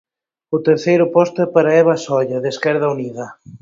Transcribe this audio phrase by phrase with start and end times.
[0.55, 3.25] O terceiro posto é para Eva Solla, de Esquerda Unida.